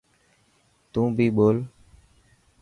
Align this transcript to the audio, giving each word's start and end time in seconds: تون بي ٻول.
تون 0.91 1.07
بي 1.17 1.27
ٻول. 1.35 1.57